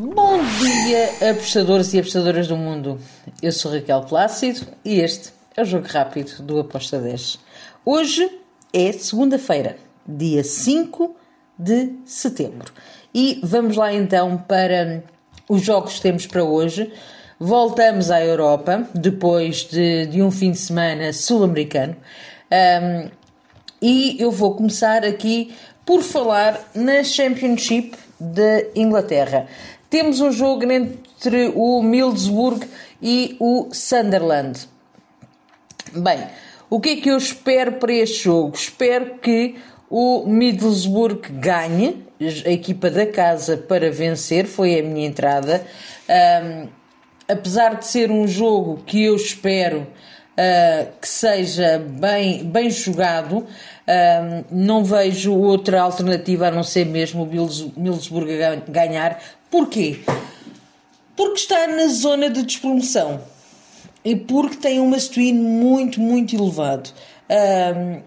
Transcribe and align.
Bom 0.00 0.38
dia, 0.60 1.30
apostadores 1.32 1.92
e 1.92 1.98
apostadoras 1.98 2.46
do 2.46 2.56
mundo. 2.56 3.00
Eu 3.42 3.50
sou 3.50 3.72
Raquel 3.72 4.02
Plácido 4.02 4.64
e 4.84 5.00
este 5.00 5.32
é 5.56 5.62
o 5.62 5.64
Jogo 5.64 5.88
Rápido 5.88 6.40
do 6.40 6.60
Aposta 6.60 7.00
10. 7.00 7.40
Hoje 7.84 8.30
é 8.72 8.92
segunda-feira, 8.92 9.76
dia 10.06 10.44
5 10.44 11.16
de 11.58 11.94
setembro. 12.04 12.72
E 13.12 13.40
vamos 13.42 13.76
lá 13.76 13.92
então 13.92 14.38
para 14.38 15.02
os 15.48 15.62
jogos 15.62 15.94
que 15.94 16.02
temos 16.02 16.28
para 16.28 16.44
hoje. 16.44 16.92
Voltamos 17.36 18.12
à 18.12 18.24
Europa 18.24 18.88
depois 18.94 19.64
de, 19.64 20.06
de 20.06 20.22
um 20.22 20.30
fim 20.30 20.52
de 20.52 20.58
semana 20.58 21.12
sul-americano. 21.12 21.96
Um, 22.52 23.10
e 23.82 24.16
eu 24.22 24.30
vou 24.30 24.54
começar 24.54 25.04
aqui 25.04 25.52
por 25.84 26.02
falar 26.02 26.70
na 26.72 27.02
Championship 27.02 27.96
da 28.20 28.62
Inglaterra. 28.74 29.48
Temos 29.90 30.20
um 30.20 30.30
jogo 30.30 30.70
entre 30.70 31.50
o 31.54 31.82
Middlesbrough 31.82 32.60
e 33.00 33.36
o 33.40 33.68
Sunderland. 33.72 34.68
Bem, 35.94 36.26
o 36.68 36.78
que 36.78 36.90
é 36.90 36.96
que 36.96 37.08
eu 37.08 37.16
espero 37.16 37.72
para 37.72 37.92
este 37.94 38.24
jogo? 38.24 38.54
Espero 38.54 39.18
que 39.18 39.56
o 39.88 40.26
Middlesbrough 40.26 41.22
ganhe, 41.30 42.04
a 42.44 42.50
equipa 42.50 42.90
da 42.90 43.06
casa 43.06 43.56
para 43.56 43.90
vencer, 43.90 44.44
foi 44.44 44.78
a 44.78 44.82
minha 44.82 45.06
entrada. 45.06 45.66
Um, 46.06 46.68
apesar 47.26 47.76
de 47.76 47.86
ser 47.86 48.10
um 48.10 48.28
jogo 48.28 48.82
que 48.84 49.04
eu 49.04 49.16
espero 49.16 49.86
uh, 50.38 50.92
que 51.00 51.08
seja 51.08 51.78
bem, 51.78 52.44
bem 52.44 52.70
jogado, 52.70 53.46
uh, 53.88 54.44
não 54.50 54.84
vejo 54.84 55.34
outra 55.34 55.80
alternativa 55.80 56.48
a 56.48 56.50
não 56.50 56.62
ser 56.62 56.84
mesmo 56.84 57.22
o 57.22 57.26
Middlesbrough 57.26 58.28
ganhar. 58.68 59.20
Porquê? 59.50 60.00
Porque 61.16 61.40
está 61.40 61.66
na 61.66 61.88
zona 61.88 62.28
de 62.28 62.42
despromoção 62.42 63.20
e 64.04 64.14
porque 64.14 64.56
tem 64.56 64.80
um 64.80 64.88
must 64.88 65.18
muito, 65.32 66.00
muito 66.00 66.36
elevado. 66.36 66.90
Um, 67.30 68.00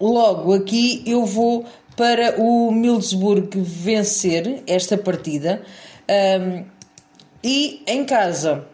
logo 0.00 0.54
aqui 0.54 1.02
eu 1.06 1.24
vou 1.24 1.64
para 1.96 2.40
o 2.40 2.70
Middlesbrough 2.70 3.48
vencer 3.54 4.62
esta 4.66 4.96
partida 4.96 5.62
um, 6.40 6.64
e 7.42 7.82
em 7.86 8.04
casa 8.04 8.64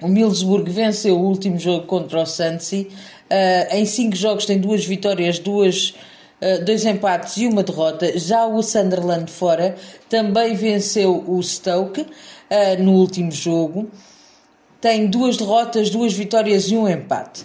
o 0.00 0.08
Middlesbrough 0.08 0.64
venceu 0.64 1.18
o 1.18 1.26
último 1.26 1.58
jogo 1.58 1.86
contra 1.86 2.20
o 2.20 2.26
Swansea. 2.26 2.86
Uh, 3.30 3.76
em 3.76 3.86
cinco 3.86 4.16
jogos 4.16 4.44
tem 4.44 4.58
duas 4.58 4.84
vitórias, 4.84 5.38
duas, 5.38 5.94
uh, 6.42 6.64
dois 6.64 6.84
empates 6.84 7.36
e 7.36 7.46
uma 7.46 7.62
derrota. 7.62 8.18
Já 8.18 8.44
o 8.44 8.60
Sunderland 8.60 9.30
fora 9.30 9.76
também 10.08 10.56
venceu 10.56 11.24
o 11.28 11.40
Stoke 11.40 12.00
uh, 12.00 12.82
no 12.82 12.94
último 12.94 13.30
jogo. 13.30 13.88
Tem 14.80 15.06
duas 15.06 15.36
derrotas, 15.36 15.90
duas 15.90 16.12
vitórias 16.12 16.68
e 16.70 16.76
um 16.76 16.88
empate. 16.88 17.44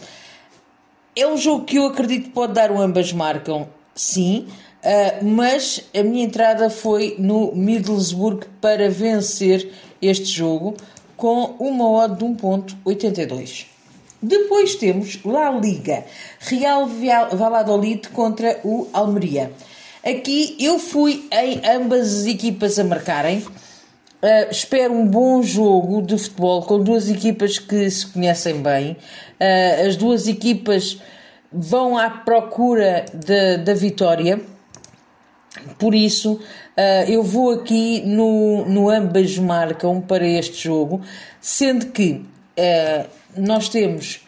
É 1.15 1.27
um 1.27 1.37
jogo 1.37 1.65
que 1.65 1.77
eu 1.77 1.85
acredito 1.85 2.31
pode 2.31 2.53
dar 2.53 2.71
o 2.71 2.81
ambas 2.81 3.13
marcam, 3.13 3.67
sim, 3.93 4.47
mas 5.21 5.81
a 5.97 6.03
minha 6.03 6.25
entrada 6.25 6.69
foi 6.69 7.15
no 7.17 7.53
Middlesbrough 7.53 8.41
para 8.59 8.89
vencer 8.89 9.71
este 10.01 10.25
jogo 10.25 10.75
com 11.15 11.55
uma 11.59 11.89
odd 11.89 12.17
de 12.17 12.25
1.82. 12.25 13.74
Depois 14.25 14.73
temos 14.73 15.19
La 15.23 15.51
Liga, 15.51 16.03
Real 16.39 16.87
Valladolid 16.87 18.09
contra 18.09 18.59
o 18.63 18.87
Almeria. 18.91 19.51
Aqui 20.03 20.57
eu 20.59 20.79
fui 20.79 21.27
em 21.31 21.61
ambas 21.63 22.21
as 22.21 22.25
equipas 22.25 22.79
a 22.79 22.83
marcarem. 22.83 23.37
Uh, 23.37 24.49
espero 24.49 24.95
um 24.95 25.05
bom 25.05 25.43
jogo 25.43 26.01
de 26.01 26.17
futebol 26.17 26.63
com 26.63 26.81
duas 26.81 27.07
equipas 27.07 27.59
que 27.59 27.87
se 27.91 28.07
conhecem 28.07 28.63
bem. 28.63 28.97
Uh, 29.39 29.87
as 29.87 29.95
duas 29.95 30.27
equipas 30.27 30.99
vão 31.53 31.95
à 31.95 32.09
procura 32.09 33.05
de, 33.13 33.57
da 33.57 33.75
vitória. 33.75 34.41
Por 35.77 35.93
isso, 35.93 36.33
uh, 36.33 37.07
eu 37.07 37.21
vou 37.21 37.51
aqui 37.51 38.01
no, 38.01 38.65
no 38.65 38.89
ambas 38.89 39.37
marcam 39.37 40.01
para 40.01 40.25
este 40.25 40.63
jogo, 40.63 41.01
sendo 41.39 41.85
que 41.91 42.25
uh, 42.57 43.09
nós 43.37 43.69
temos 43.69 44.21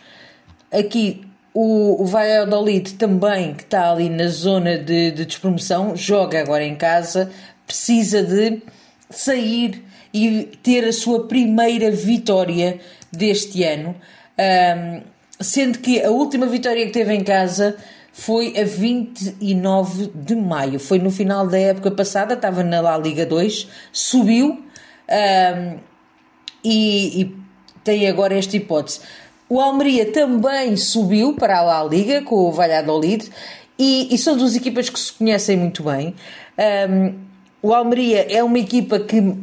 aqui 0.71 1.25
o, 1.53 2.03
o 2.03 2.05
Valladolid 2.05 2.93
também, 2.93 3.53
que 3.53 3.63
está 3.63 3.91
ali 3.91 4.09
na 4.09 4.27
zona 4.27 4.77
de, 4.77 5.11
de 5.11 5.25
despromoção, 5.25 5.95
joga 5.95 6.39
agora 6.39 6.63
em 6.63 6.75
casa, 6.75 7.31
precisa 7.65 8.21
de 8.21 8.61
sair 9.09 9.83
e 10.13 10.43
ter 10.61 10.85
a 10.85 10.93
sua 10.93 11.27
primeira 11.27 11.91
vitória 11.91 12.79
deste 13.11 13.63
ano, 13.63 13.95
um, 14.38 15.01
sendo 15.39 15.79
que 15.79 16.01
a 16.03 16.11
última 16.11 16.45
vitória 16.45 16.85
que 16.85 16.91
teve 16.91 17.13
em 17.13 17.23
casa 17.23 17.75
foi 18.11 18.59
a 18.59 18.63
29 18.63 20.11
de 20.15 20.35
maio. 20.35 20.79
Foi 20.79 20.97
no 20.97 21.11
final 21.11 21.47
da 21.47 21.57
época 21.57 21.91
passada, 21.91 22.33
estava 22.33 22.63
na 22.63 22.81
La 22.81 22.97
Liga 22.97 23.25
2, 23.25 23.67
subiu 23.91 24.63
um, 25.09 25.79
e, 26.63 27.21
e, 27.21 27.35
tem 27.88 28.06
agora 28.06 28.38
esta 28.38 28.58
hipótese. 28.58 29.00
O 29.48 29.62
Almeria 29.62 30.12
também 30.12 30.75
subiu 30.75 31.34
para 31.34 31.59
a 31.59 31.62
La 31.62 31.84
Liga 31.86 32.22
com 32.22 32.36
o 32.36 32.52
Valladolid 32.52 33.30
e, 33.80 34.14
e 34.14 34.18
são 34.18 34.36
duas 34.36 34.58
equipas 34.58 34.90
que 34.90 35.00
se 35.00 35.14
conhecem 35.14 35.56
muito 35.56 35.84
bem. 35.84 36.14
Um, 36.90 37.14
o 37.62 37.74
Almeria 37.74 38.28
é 38.30 38.44
uma 38.44 38.59
equipa 38.59 39.00
que 39.00 39.34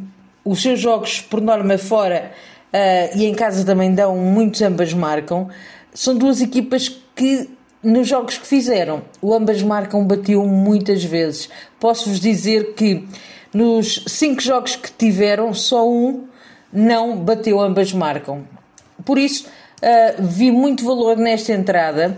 os 0.43 0.61
seus 0.61 0.79
jogos, 0.79 1.21
por 1.21 1.41
norma, 1.41 1.79
fora 1.79 2.31
uh, 2.71 3.17
e 3.17 3.25
em 3.25 3.33
casa 3.33 3.65
também 3.65 3.95
dão, 3.95 4.15
muitos 4.15 4.61
ambas 4.61 4.93
marcam. 4.93 5.49
São 5.91 6.15
duas 6.15 6.39
equipas 6.39 6.87
que 7.15 7.49
nos 7.81 8.07
jogos 8.07 8.37
que 8.37 8.45
fizeram, 8.45 9.01
o 9.19 9.33
ambas 9.33 9.63
marcam 9.63 10.05
bateu 10.05 10.45
muitas 10.45 11.03
vezes. 11.03 11.49
Posso-vos 11.79 12.19
dizer 12.19 12.75
que 12.75 13.07
nos 13.51 14.03
cinco 14.05 14.39
jogos 14.39 14.75
que 14.75 14.91
tiveram, 14.91 15.51
só 15.51 15.89
um 15.89 16.27
não 16.71 17.17
bateu 17.17 17.59
ambas 17.59 17.93
marcam. 17.93 18.43
Por 19.03 19.17
isso, 19.17 19.47
uh, 19.47 20.21
vi 20.21 20.51
muito 20.51 20.85
valor 20.85 21.17
nesta 21.17 21.53
entrada. 21.53 22.15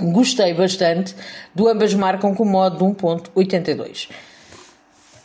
Gostei 0.00 0.54
bastante 0.54 1.14
do 1.54 1.68
ambas 1.68 1.92
marcam 1.92 2.34
com 2.34 2.44
modo 2.44 2.78
de 2.78 2.84
1.82. 2.84 4.08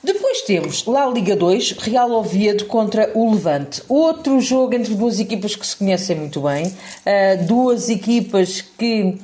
Depois 0.06 0.42
temos 0.42 0.86
lá 0.86 1.08
Liga 1.08 1.36
2, 1.36 1.72
Real 1.80 2.12
Oviedo 2.12 2.66
contra 2.66 3.10
o 3.16 3.32
Levante. 3.32 3.82
Outro 3.90 4.40
jogo 4.40 4.76
entre 4.76 4.94
duas 4.94 5.20
equipas 5.20 5.56
que 5.56 5.66
se 5.66 5.76
conhecem 5.76 6.16
muito 6.16 6.42
bem. 6.42 6.68
Uh, 6.68 7.46
duas 7.48 7.90
equipas 7.90 8.62
que 8.62 9.18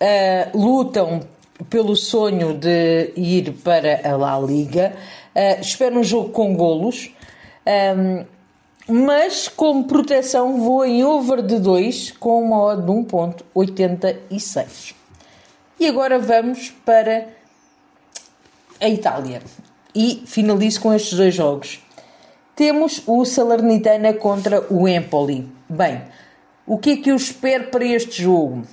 uh, 0.00 0.58
lutam 0.58 1.22
pelo 1.70 1.96
sonho 1.96 2.52
de 2.52 3.12
ir 3.16 3.52
para 3.64 4.00
a 4.06 4.14
La 4.14 4.38
Liga. 4.38 4.92
Uh, 5.34 5.60
espero 5.60 5.98
um 5.98 6.04
jogo 6.04 6.28
com 6.28 6.54
golos. 6.54 7.10
Um, 7.66 8.24
mas 8.88 9.48
como 9.48 9.84
proteção 9.84 10.60
vou 10.60 10.84
em 10.84 11.04
over 11.04 11.42
de 11.42 11.58
2 11.58 12.12
com 12.12 12.44
uma 12.44 12.62
odd 12.62 12.82
de 12.82 12.88
1.86. 12.88 14.94
E 15.78 15.86
agora 15.86 16.18
vamos 16.18 16.70
para 16.84 17.28
a 18.80 18.88
Itália. 18.88 19.42
E 19.94 20.24
finalizo 20.26 20.80
com 20.80 20.92
estes 20.92 21.16
dois 21.16 21.34
jogos. 21.34 21.80
Temos 22.54 23.02
o 23.06 23.24
Salernitana 23.24 24.12
contra 24.14 24.66
o 24.72 24.88
Empoli. 24.88 25.48
Bem, 25.68 26.02
o 26.66 26.78
que 26.78 26.90
é 26.90 26.96
que 26.96 27.10
eu 27.10 27.16
espero 27.16 27.70
para 27.70 27.84
este 27.84 28.22
jogo? 28.22 28.64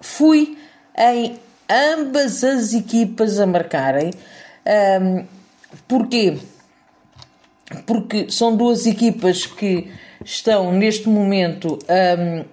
fui 0.00 0.58
em 0.96 1.38
ambas 1.68 2.44
as 2.44 2.72
equipas 2.72 3.38
a 3.38 3.46
marcarem. 3.46 4.12
Um, 5.00 5.26
porquê? 5.86 6.32
Porque 6.32 6.57
são 8.28 8.56
duas 8.56 8.86
equipas 8.86 9.46
que 9.46 9.90
estão 10.24 10.72
neste 10.72 11.08
momento 11.08 11.78
um, 11.88 12.44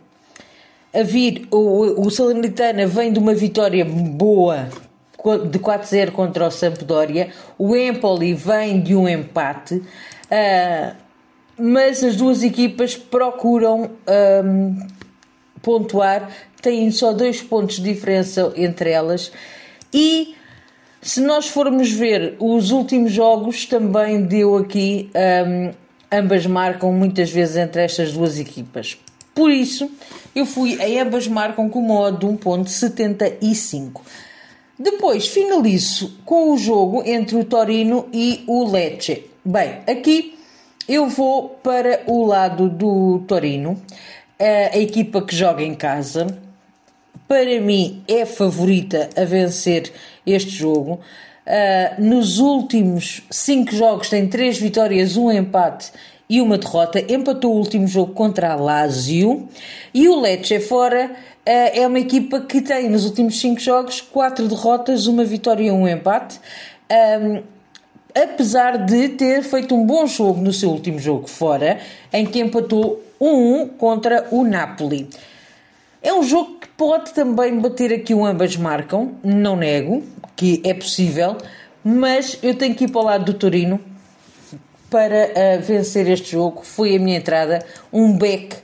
a 1.00 1.04
vir. 1.04 1.48
O, 1.51 2.06
o 2.06 2.10
Salernitana 2.10 2.86
vem 2.88 3.12
de 3.12 3.19
uma 3.19 3.34
vitória 3.34 3.86
boa 3.86 4.69
de 5.50 5.57
4-0 5.57 6.12
contra 6.12 6.48
o 6.48 6.51
Sampdoria. 6.51 7.30
O 7.57 7.75
Empoli 7.75 8.34
vem 8.34 8.81
de 8.81 8.95
um 8.95 9.07
empate. 9.07 9.75
Uh, 9.75 11.06
mas 11.57 12.04
as 12.04 12.16
duas 12.16 12.44
equipas 12.44 12.95
procuram 12.98 13.92
um, 14.44 14.88
pontuar 15.62 16.30
têm 16.62 16.92
só 16.92 17.13
dois 17.13 17.42
pontos 17.42 17.78
de 17.78 17.84
diferença 17.84 18.51
entre 18.56 18.89
elas 18.89 19.31
e 19.94 20.36
se 21.06 21.22
nós 21.22 21.48
formos 21.48 21.92
ver 21.92 22.36
os 22.40 22.72
últimos 22.72 23.12
jogos 23.12 23.66
também 23.66 24.24
deu 24.24 24.57
aqui 24.57 25.12
um, 25.48 25.72
ambas 26.12 26.48
marcam 26.48 26.92
muitas 26.92 27.30
vezes 27.30 27.57
entre 27.57 27.84
estas 27.84 28.12
duas 28.12 28.40
equipas. 28.40 28.98
Por 29.36 29.52
isso 29.52 29.88
eu 30.36 30.48
fui 30.48 30.81
em 30.81 31.00
ambas 31.00 31.28
marcam 31.28 31.69
com 31.69 31.80
modo 31.80 32.18
de 32.18 32.25
1.75 32.25 34.02
depois 34.80 35.28
finalizo 35.28 36.18
com 36.25 36.52
o 36.52 36.57
jogo 36.57 37.04
entre 37.06 37.38
o 37.38 37.46
Torino 37.46 38.10
e 38.12 38.44
o 38.48 38.68
Lecce. 38.68 39.25
Bem, 39.46 39.81
aqui 39.88 40.38
eu 40.90 41.08
vou 41.08 41.50
para 41.63 42.01
o 42.08 42.25
lado 42.25 42.68
do 42.68 43.19
Torino, 43.28 43.80
a 44.74 44.78
equipa 44.78 45.22
que 45.22 45.36
joga 45.36 45.63
em 45.63 45.75
casa. 45.75 46.44
Para 47.27 47.60
mim 47.60 48.04
é 48.07 48.25
favorita 48.25 49.10
a 49.16 49.25
vencer 49.25 49.92
este 50.25 50.51
jogo. 50.51 51.00
Uh, 51.45 52.01
nos 52.01 52.39
últimos 52.39 53.24
cinco 53.31 53.74
jogos 53.75 54.10
tem 54.10 54.27
três 54.27 54.60
vitórias, 54.60 55.18
um 55.18 55.31
empate 55.31 55.92
e 56.30 56.39
uma 56.39 56.57
derrota. 56.57 57.00
Empatou 57.12 57.54
o 57.54 57.57
último 57.57 57.88
jogo 57.88 58.13
contra 58.13 58.51
a 58.51 58.56
Lazio. 58.56 59.48
E 59.94 60.07
o 60.07 60.19
Lecce 60.19 60.60
fora 60.60 61.12
uh, 61.12 61.16
é 61.45 61.88
uma 61.88 62.00
equipa 62.00 62.42
que 62.42 62.62
tem 62.62 62.89
nos 62.89 63.06
últimos 63.06 63.39
cinco 63.39 63.60
jogos 63.60 64.01
quatro 64.01 64.48
derrotas, 64.48 65.07
uma 65.07 65.25
vitória 65.25 65.63
e 65.63 65.72
um 65.72 65.88
empate. 65.88 66.39
Um, 66.92 67.42
apesar 68.13 68.86
de 68.86 69.10
ter 69.10 69.42
feito 69.42 69.75
um 69.75 69.83
bom 69.83 70.06
jogo 70.06 70.42
no 70.42 70.54
seu 70.54 70.69
último 70.69 71.00
jogo 71.00 71.27
fora, 71.27 71.80
em 72.13 72.25
que 72.25 72.39
empatou 72.39 73.04
1-1 73.19 73.72
contra 73.77 74.27
o 74.31 74.44
Napoli. 74.44 75.10
É 76.06 76.13
um 76.13 76.22
jogo 76.22 76.60
que 76.60 76.68
pode 76.68 77.16
também 77.16 77.60
bater 77.60 77.92
aqui 77.92 78.13
o 78.13 78.24
ambas 78.24 78.56
marcam, 78.56 79.16
não 79.24 79.56
nego 79.56 80.04
que 80.36 80.62
é 80.63 80.72
possível, 80.72 81.36
mas 81.84 82.38
eu 82.44 82.54
tenho 82.54 82.75
que 82.75 82.84
ir 82.84 82.90
para 82.90 83.02
o 83.02 83.04
lado 83.04 83.25
do 83.25 83.34
Torino 83.34 83.81
para 84.88 85.31
uh, 85.31 85.62
vencer 85.63 86.07
este 86.07 86.34
jogo. 86.34 86.62
Foi 86.63 86.96
a 86.96 87.00
minha 87.00 87.18
entrada, 87.18 87.66
um 87.92 88.16
back 88.16 88.56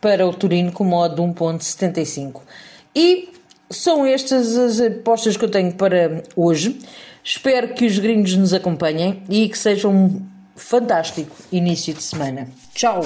para 0.00 0.24
o 0.24 0.32
Torino 0.32 0.70
com 0.70 0.84
modo 0.84 1.16
de 1.16 1.22
1.75. 1.22 2.42
E 2.94 3.32
são 3.68 4.06
estas 4.06 4.56
as 4.56 4.80
apostas 4.80 5.36
que 5.36 5.44
eu 5.44 5.50
tenho 5.50 5.74
para 5.74 6.22
hoje. 6.36 6.78
Espero 7.24 7.74
que 7.74 7.86
os 7.86 7.98
gringos 7.98 8.36
nos 8.36 8.54
acompanhem 8.54 9.20
e 9.28 9.48
que 9.48 9.58
seja 9.58 9.88
um 9.88 10.22
fantástico 10.54 11.34
início 11.50 11.92
de 11.92 12.04
semana. 12.04 12.46
Tchau! 12.72 13.02